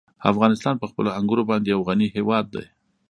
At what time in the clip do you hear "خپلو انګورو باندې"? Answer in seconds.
0.91-1.67